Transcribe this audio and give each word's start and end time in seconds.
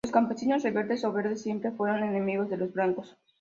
Los 0.03 0.11
campesinos 0.13 0.63
rebeldes 0.63 1.03
o 1.05 1.11
verdes 1.13 1.43
siempre 1.43 1.69
fueron 1.69 2.01
enemigos 2.03 2.49
de 2.49 2.57
los 2.57 2.73
blancos. 2.73 3.17